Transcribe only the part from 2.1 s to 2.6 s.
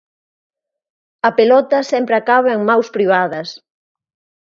acaba